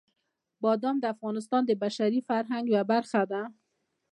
[0.63, 3.41] بادام د افغانستان د بشري فرهنګ یوه برخه ده.